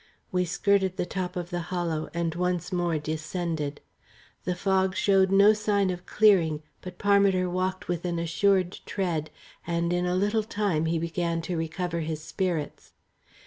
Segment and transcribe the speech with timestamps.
[0.31, 3.81] We skirted the top of the hollow, and once more descended.
[4.45, 9.29] The fog showed no sign of clearing, but Parmiter walked with an assured tread,
[9.67, 12.93] and in a little time he began to recover his spirits.